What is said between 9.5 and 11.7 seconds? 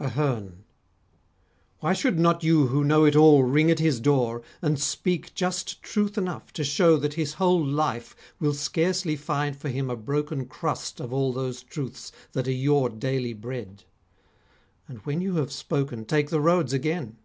for him a broken crust Of all those